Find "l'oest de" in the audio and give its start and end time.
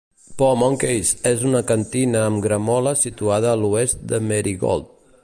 3.65-4.23